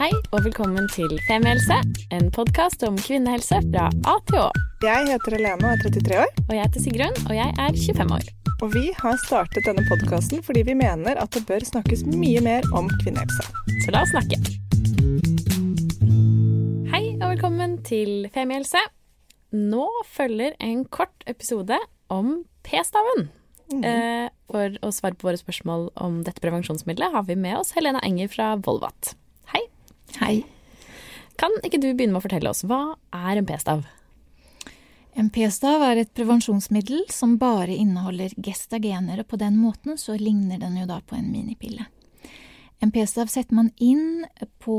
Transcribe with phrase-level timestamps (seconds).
[0.00, 1.76] Hei og velkommen til Femihelse,
[2.16, 4.46] en podkast om kvinnehelse fra A til Å.
[4.80, 6.30] Jeg heter Helene og er 33 år.
[6.46, 8.30] Og jeg heter Sigrun, og jeg er 25 år.
[8.64, 12.64] Og vi har startet denne podkasten fordi vi mener at det bør snakkes mye mer
[12.72, 13.44] om kvinnehelse.
[13.84, 14.40] Så la oss snakke.
[16.96, 18.80] Hei og velkommen til Femihelse.
[19.52, 21.76] Nå følger en kort episode
[22.08, 23.28] om p-staven.
[23.68, 23.84] Mm.
[23.84, 28.00] Eh, for å svare på våre spørsmål om dette prevensjonsmiddelet har vi med oss Helena
[28.00, 29.18] Enger fra Volvat.
[31.40, 33.86] Kan ikke du begynne med å fortelle oss hva er en p-stav?
[35.18, 40.60] En p-stav er et prevensjonsmiddel som bare inneholder gestagener, og på den måten så ligner
[40.60, 41.88] den jo da på en minipille.
[42.80, 44.26] En p-stav setter man inn
[44.62, 44.76] på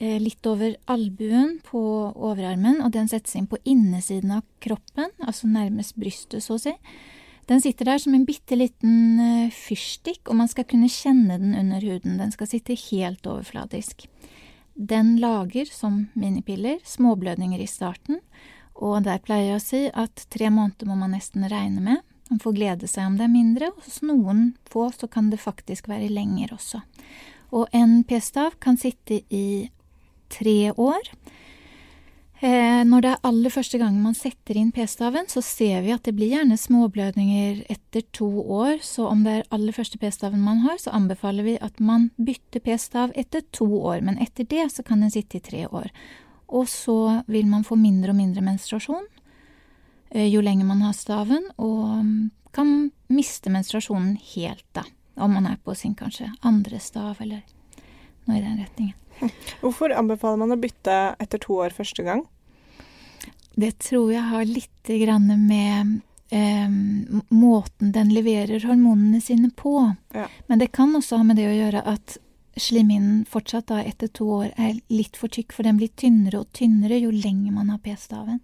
[0.00, 1.80] eh, litt over albuen på
[2.10, 6.74] overarmen, og den settes inn på innesiden av kroppen, altså nærmest brystet, så å si.
[7.50, 11.56] Den sitter der som en bitte liten eh, fyrstikk, og man skal kunne kjenne den
[11.58, 12.20] under huden.
[12.20, 14.08] Den skal sitte helt overfladisk.
[14.74, 18.20] Den lager, som minipiller, småblødninger i starten,
[18.80, 22.04] og der pleier jeg å si at tre måneder må man nesten regne med.
[22.30, 25.42] Man får glede seg om det er mindre, og hos noen få så kan det
[25.42, 26.80] faktisk være lenger også.
[27.50, 29.68] Og en p-stav kan sitte i
[30.30, 31.10] tre år.
[32.40, 36.06] Eh, når det er aller første gang man setter inn p-staven, så ser vi at
[36.08, 40.62] det blir gjerne småblødninger etter to år, så om det er aller første p-staven man
[40.64, 44.84] har, så anbefaler vi at man bytter p-stav etter to år, men etter det så
[44.86, 45.90] kan den sitte i tre år.
[46.48, 49.04] Og så vil man få mindre og mindre menstruasjon
[50.08, 52.72] eh, jo lenger man har staven, og mm, kan
[53.12, 54.86] miste menstruasjonen helt, da.
[55.20, 57.44] Om man er på sin kanskje andre stav, eller
[58.24, 58.96] noe i den retningen.
[59.62, 62.24] Hvorfor anbefaler man å bytte etter to år første gang?
[63.60, 66.00] Det tror jeg har litt grann med
[66.32, 66.70] eh,
[67.28, 69.74] måten den leverer hormonene sine på.
[70.14, 70.28] Ja.
[70.46, 72.18] Men det kan også ha med det å gjøre at
[72.60, 76.52] slimhinnen fortsatt da etter to år er litt for tykk, for den blir tynnere og
[76.56, 78.40] tynnere jo lenger man har p-staven.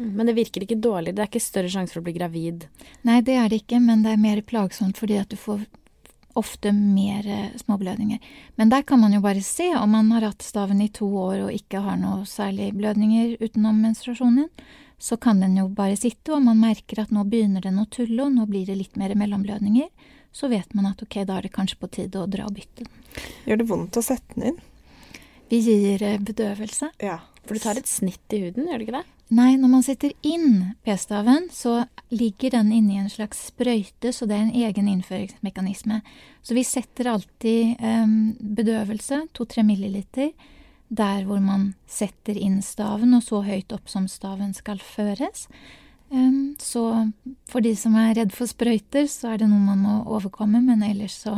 [0.00, 1.12] Men det virker ikke dårlig.
[1.12, 2.64] Det er ikke større sjanse for å bli gravid.
[3.04, 5.66] Nei, det er det ikke, men det er mer plagsomt fordi at du får
[6.38, 8.18] ofte mer eh, småblødninger.
[8.56, 11.46] Men der kan man jo bare se om man har hatt staven i to år
[11.46, 14.48] og ikke har noe særlig blødninger utenom menstruasjonen,
[15.00, 18.26] så kan den jo bare sitte, og man merker at nå begynner den å tulle,
[18.26, 19.88] og nå blir det litt mer mellomblødninger.
[20.32, 22.84] Så vet man at ok, da er det kanskje på tide å dra og bytte
[22.84, 22.98] den.
[23.48, 24.60] Gjør det vondt å sette den inn?
[25.50, 26.92] Vi gir eh, bedøvelse.
[27.02, 27.16] Ja.
[27.46, 29.06] For du tar et snitt i huden, gjør du ikke det?
[29.30, 34.34] Nei, når man setter inn p-staven, så ligger den inni en slags sprøyte, så det
[34.34, 36.00] er en egen innføringsmekanisme.
[36.42, 38.16] Så vi setter alltid um,
[38.58, 40.32] bedøvelse, to-tre milliliter,
[40.90, 45.46] der hvor man setter inn staven, og så høyt opp som staven skal føres.
[46.10, 46.82] Um, så
[47.46, 50.82] for de som er redd for sprøyter, så er det noe man må overkomme, men
[50.82, 51.36] ellers så,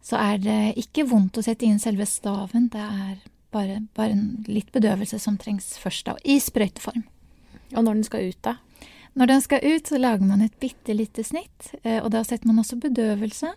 [0.00, 2.72] så er det ikke vondt å sette inn selve staven.
[2.72, 3.20] Det er
[3.54, 4.18] bare, bare
[4.50, 7.06] litt bedøvelse som trengs først, da, i sprøyteform.
[7.74, 8.58] Og når den skal ut, da?
[9.14, 12.58] Når den skal ut, så lager man et bitte lite snitt, og da setter man
[12.62, 13.52] også bedøvelse.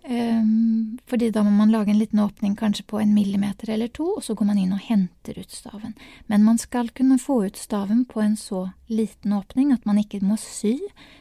[0.00, 4.06] Um, fordi da må man lage en liten åpning kanskje på en millimeter eller to,
[4.16, 5.92] og så går man inn og henter ut staven.
[6.26, 10.22] Men man skal kunne få ut staven på en så liten åpning at man ikke
[10.24, 10.78] må sy.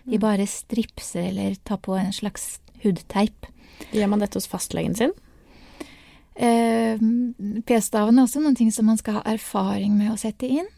[0.08, 3.50] De bare stripser eller tar på en slags hudteip.
[3.92, 5.12] Gjør man dette hos fastlegen sin?
[6.40, 6.96] Uh,
[7.68, 10.70] P-staven er også noen ting som man skal ha erfaring med å sette inn.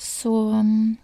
[0.00, 0.98] Så um,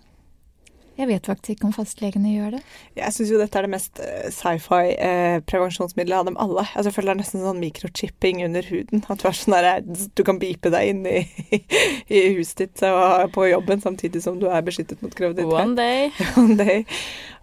[0.96, 2.60] jeg vet faktisk ikke om fastlegene gjør det.
[2.96, 6.64] Jeg syns jo dette er det mest eh, sci-fi eh, prevensjonsmiddelet av dem alle.
[6.72, 9.04] Altså, jeg føler det er nesten sånn mikrochipping under huden.
[9.12, 11.22] At du, er sånn der, du kan beepe deg inn i,
[12.16, 15.52] i huset ditt og på jobben samtidig som du er beskyttet mot graviditet.
[15.52, 16.12] One day.
[16.40, 16.86] One day.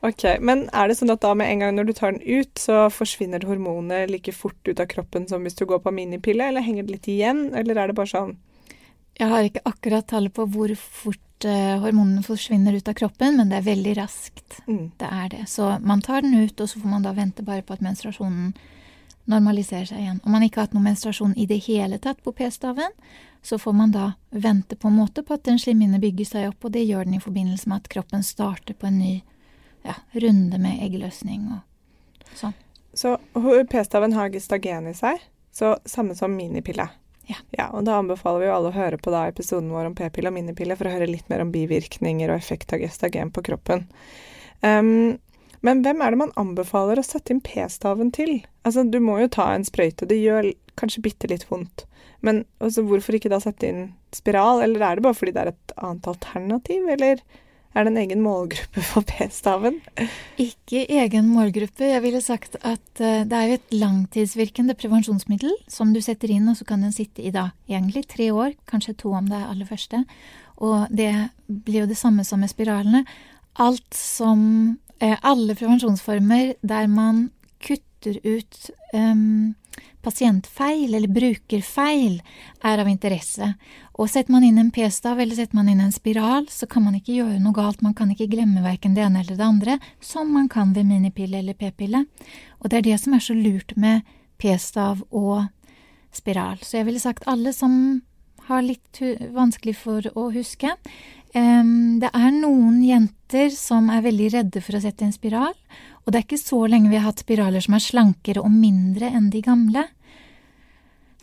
[0.04, 2.52] Ok, Men er det sånn at da med en gang når du tar den ut,
[2.60, 6.66] så forsvinner hormonet like fort ut av kroppen som hvis du går på minipille, eller
[6.66, 8.34] henger det litt igjen, eller er det bare sånn
[9.20, 13.58] Jeg har ikke akkurat tallet på hvor fort hormonene forsvinner ut av kroppen, men det
[13.60, 14.62] er veldig raskt.
[14.68, 14.92] mm.
[14.98, 15.44] Det er det.
[15.52, 18.54] Så man tar den ut, og så får man da vente bare på at menstruasjonen
[19.26, 20.22] normaliserer seg igjen.
[20.24, 22.96] Om man ikke har hatt noen menstruasjon i det hele tatt på p-staven,
[23.44, 26.64] så får man da vente på en måte på at den slimhinne bygger seg opp,
[26.64, 29.14] og det gjør den i forbindelse med at kroppen starter på en ny
[29.84, 32.56] ja, runde med eggløsning og sånn.
[32.94, 33.18] Så
[33.70, 35.22] p-staven har gestagen i seg,
[35.52, 36.88] så samme som minipille.
[37.30, 37.40] Ja.
[37.56, 37.68] ja.
[37.72, 40.36] Og da anbefaler vi jo alle å høre på da episoden vår om p-pille og
[40.36, 43.86] minipille for å høre litt mer om bivirkninger og effekt av gestagen på kroppen.
[44.64, 45.20] Um,
[45.64, 48.42] men hvem er det man anbefaler å sette inn p-staven til?
[48.68, 50.08] Altså, du må jo ta en sprøyte.
[50.10, 51.86] Det gjør kanskje bitte litt vondt.
[52.24, 53.86] Men altså, hvorfor ikke da sette inn
[54.16, 54.60] spiral?
[54.66, 56.90] Eller er det bare fordi det er et annet alternativ?
[56.92, 57.24] Eller
[57.74, 59.80] Er det en egen målgruppe for p-staven?
[60.42, 61.88] Ikke egen målgruppe.
[61.90, 66.46] Jeg ville sagt at uh, det er jo et langtidsvirkende prevensjonsmiddel som du setter inn,
[66.52, 69.50] og så kan den sitte i da egentlig tre år, kanskje to om det er
[69.50, 70.04] aller første.
[70.62, 71.12] Og det
[71.48, 73.06] blir jo det samme som med spiralene.
[73.58, 74.44] Alt som
[75.02, 77.32] uh, Alle prevensjonsformer der man
[78.04, 79.54] kutter ut um,
[80.02, 82.22] pasientfeil eller brukerfeil
[82.62, 83.54] er av interesse.
[83.94, 86.96] Og setter man inn en p-stav eller setter man inn en spiral, så kan man
[86.96, 87.82] ikke gjøre noe galt.
[87.82, 91.40] Man kan ikke glemme verken det ene eller det andre, som man kan ved minipille
[91.40, 92.06] eller p-pille.
[92.60, 94.02] Og det er det som er så lurt med
[94.38, 95.48] p-stav og
[96.12, 96.60] spiral.
[96.62, 98.02] Så jeg ville sagt alle som
[98.50, 99.00] har litt
[99.32, 100.74] vanskelig for å huske.
[101.34, 105.56] Det er noen jenter som er veldig redde for å sette en spiral,
[106.04, 109.10] og det er ikke så lenge vi har hatt spiraler som er slankere og mindre
[109.10, 109.88] enn de gamle.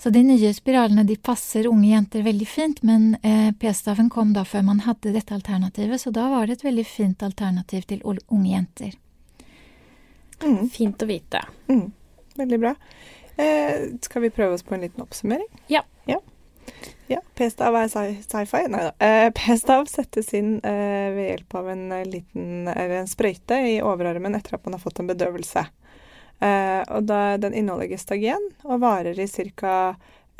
[0.00, 4.46] Så de nye spiralene de passer unge jenter veldig fint, men eh, p-staven kom da
[4.48, 8.48] før man hadde dette alternativet, så da var det et veldig fint alternativ til unge
[8.48, 8.94] jenter.
[10.40, 10.70] Mm.
[10.72, 11.42] Fint å vite.
[11.68, 11.90] Mm.
[12.40, 12.72] Veldig bra.
[13.36, 15.50] Eh, skal vi prøve oss på en liten oppsummering?
[15.68, 15.84] Ja.
[16.08, 16.16] ja.
[17.10, 18.60] Ja, P-stav er sci-fi.
[18.70, 18.90] Nei da.
[19.02, 23.80] Eh, P-stav settes inn eh, ved hjelp av en eh, liten eller en sprøyte i
[23.82, 25.66] overarmen etter at man har fått en bedøvelse.
[26.40, 29.72] Og da, den inneholder gestagen og varer i ca.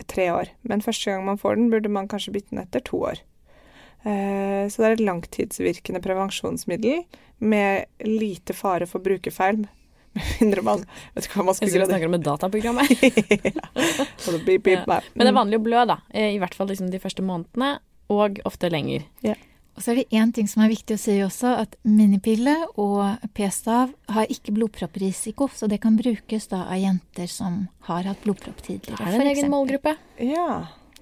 [0.09, 0.49] tre år.
[0.65, 3.21] Men første gang man får den, burde man kanskje bytte den etter to år.
[4.01, 7.03] Så det er et langtidsvirkende prevensjonsmiddel
[7.45, 9.67] med lite fare for brukerfeil
[10.41, 10.83] mindre man
[11.15, 11.85] vet ikke hva man skal gjøre.
[11.85, 12.95] Jeg snakker om et dataprogram her.
[14.47, 14.99] beep, beep, ja.
[15.15, 16.01] Men det er vanlig å blø, da.
[16.15, 17.79] I hvert fall liksom de første månedene,
[18.11, 19.07] og ofte lenger.
[19.23, 19.37] Ja.
[19.79, 23.23] Og så er det én ting som er viktig å si også, at minipille og
[23.37, 28.61] p-stav har ikke blodpropprisiko, så det kan brukes da av jenter som har hatt blodpropp
[28.67, 29.07] tidligere.
[29.07, 29.95] Er det en egen målgruppe?
[30.27, 30.51] Ja.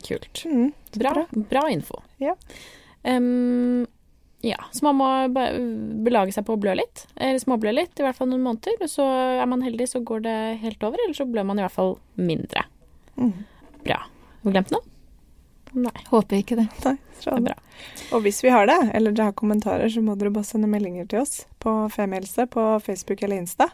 [0.05, 0.45] Kult.
[0.47, 1.15] Mm, bra,
[1.51, 2.05] bra info.
[2.23, 2.37] Ja.
[3.03, 3.89] Um,
[4.41, 5.07] ja, så man må
[6.07, 8.77] belage seg på å blø litt, eller småblø litt, i hvert fall noen måneder.
[8.85, 9.07] Og så
[9.43, 11.97] er man heldig, så går det helt over, eller så blør man i hvert fall
[12.15, 12.63] mindre.
[13.19, 13.33] Mm.
[13.83, 13.99] Bra.
[14.05, 14.87] Har vi glemt noe?
[15.77, 16.05] Nei.
[16.09, 16.69] Håper ikke det.
[16.85, 16.95] Nei,
[17.25, 17.57] det er bra.
[18.15, 21.09] Og hvis vi har det, eller dere har kommentarer, så må dere bare sende meldinger
[21.11, 23.69] til oss på Femihelse på Facebook eller Insta.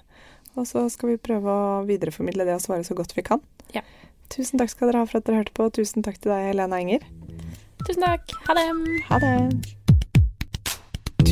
[0.56, 3.44] Og så skal vi prøve å videreformidle det og svare så godt vi kan.
[3.76, 3.84] Ja.
[4.32, 6.50] Tusen takk skal dere ha for at dere hørte på, og tusen takk til deg,
[6.50, 7.06] Helena Enger.
[7.84, 8.36] Tusen takk.
[8.48, 8.68] Ha det.
[9.10, 9.34] Ha det.